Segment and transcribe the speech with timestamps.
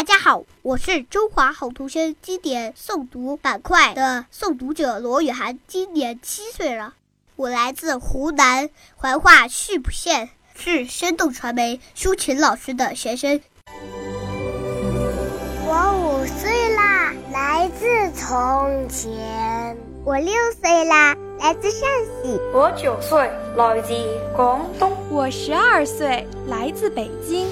[0.00, 6.94] 大家好，我是中华好童声经典诵读板块的诵读者罗雨涵，今年七岁了。
[7.36, 13.42] 我来自湖南怀化溆浦县，是生动传媒舒琴老师的学生。
[15.66, 19.76] 我五岁啦，来自从前。
[20.02, 21.80] 我六岁啦，来自陕
[22.22, 22.40] 西。
[22.54, 23.92] 我九岁，来自
[24.34, 24.96] 广东。
[25.10, 27.46] 我十二岁，来自北京。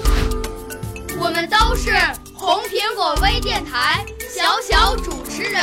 [1.21, 1.91] 我们都是
[2.33, 5.61] 红苹果微电台小小主持人。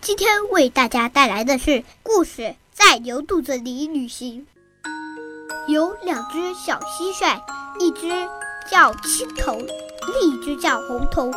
[0.00, 4.44] 今天为大家带来的是故事《在牛肚子里旅行》。
[5.72, 7.40] 有两只小蟋蟀，
[7.78, 8.08] 一只
[8.68, 11.30] 叫青头，另一只叫红头。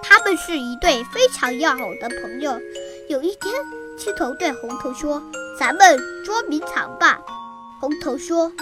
[0.00, 2.56] 他们是一对非常要好的朋友。
[3.08, 3.52] 有一天，
[3.98, 5.20] 青头对红头说
[5.58, 7.18] ：“咱们捉迷藏吧。”
[7.82, 8.52] 红头说。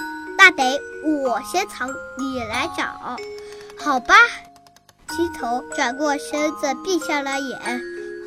[0.45, 0.79] 那得
[1.25, 3.17] 我先藏，你来找，
[3.83, 4.15] 好吧？
[5.09, 7.59] 青头转过身子，闭上了眼。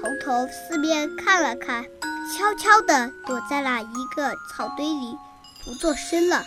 [0.01, 5.15] 红头四面看了看，悄悄地躲在了一个草堆里，
[5.63, 6.43] 不作声了。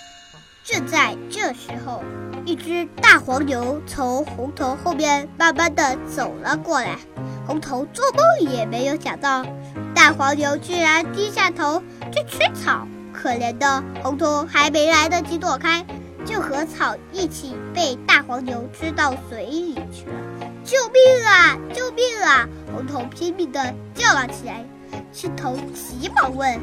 [0.65, 2.03] 正在这时候，
[2.45, 6.99] 一只大黄牛从红头后面慢慢地走了过来。
[7.47, 9.47] 红头做梦也没有想到，
[9.95, 11.81] 大黄牛居然低下头
[12.11, 12.89] 去吃草。
[13.23, 15.85] 可怜的红头还没来得及躲开，
[16.25, 20.51] 就和草一起被大黄牛吃到嘴里去了！
[20.65, 21.59] 救命啊！
[21.75, 22.49] 救命啊！
[22.73, 24.65] 红头拼命地叫了起来。
[25.13, 26.59] 青头急忙问：“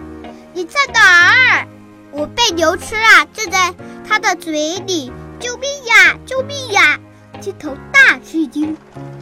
[0.55, 1.67] 你在哪儿
[2.11, 3.71] ？”“我被牛吃了，正在
[4.07, 6.17] 它的嘴里！”“救命呀！
[6.25, 6.99] 救命呀！”
[7.39, 8.75] 青头大吃一惊，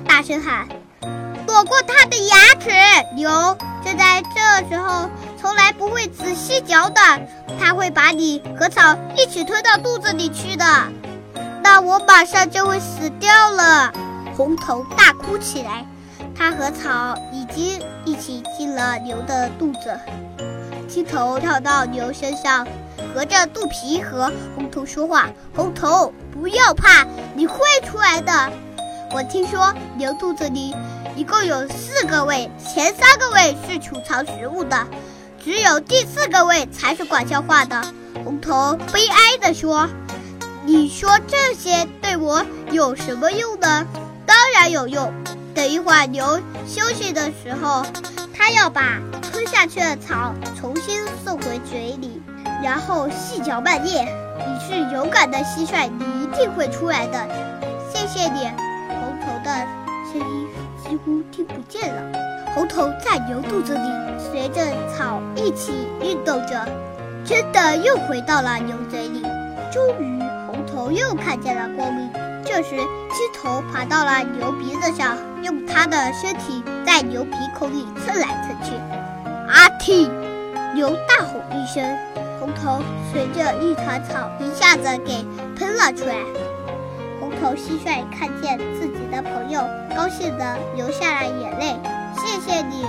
[0.08, 0.70] 大声喊
[1.46, 2.70] ：“躲过它的牙齿！”
[3.14, 3.30] 牛
[3.84, 5.10] 正在这时候。
[5.46, 7.00] 从来不会仔细嚼的，
[7.60, 10.66] 它会把你和草一起吞到肚子里去的。
[11.62, 13.94] 那我马上就会死掉了！
[14.36, 15.86] 红头大哭起来。
[16.36, 19.96] 它和草已经一起进了牛的肚子。
[20.90, 22.66] 青头跳到牛身上，
[23.14, 27.06] 合着肚皮和红头说话：“红头，不要怕，
[27.36, 28.52] 你会出来的。
[29.12, 30.76] 我听说牛肚子里
[31.16, 34.76] 一共有四个胃，前三个胃是储藏食物的。”
[35.46, 37.80] 只有第四个胃才是管消化的。
[38.24, 39.88] 红头悲哀地说
[40.66, 43.86] ：“你说这些对我有什么用呢？
[44.26, 45.14] 当然有用。
[45.54, 47.86] 等一会儿牛休息的时候，
[48.36, 52.20] 它要把吞下去的草重新送回嘴里，
[52.64, 54.08] 然后细嚼慢咽。
[54.40, 57.24] 你是勇敢的蟋蟀，你一定会出来的。
[57.94, 58.50] 谢谢你。”
[58.90, 59.52] 红头的
[60.12, 60.48] 声音
[60.84, 62.45] 几乎听不见了。
[62.56, 66.66] 红头在牛肚子里随着草一起运动着，
[67.26, 69.22] 真的又回到了牛嘴里。
[69.70, 72.10] 终于，红头又看见了光明。
[72.46, 78.72] 这时，青头爬到了牛鼻子上，用它的身体在牛鼻孔里蹭来蹭去。
[79.50, 80.10] 阿嚏！
[80.74, 81.84] 牛大吼一声，
[82.40, 85.26] 红头随着一团草一下子给
[85.58, 86.16] 喷了出来。
[87.20, 89.62] 红头蟋蟀看见自己的朋友，
[89.96, 91.76] 高兴地流下了眼泪。
[92.18, 92.86] 谢谢你，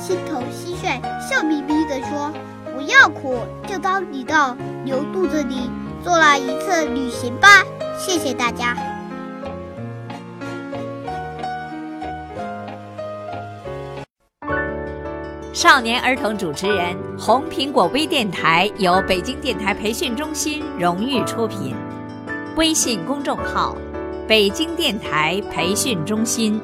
[0.00, 2.32] 青头蟋蟀笑眯眯地说
[2.74, 5.70] ：“不要哭，就当你到牛肚子里
[6.02, 7.64] 做了一次旅行吧。”
[7.98, 8.76] 谢谢大家。
[15.52, 21.74] 少年儿童主持人，红苹果微电台由北京电台培训中心荣誉出品，
[22.58, 23.76] 微信公众号：
[24.26, 26.60] 北京电台培训中心。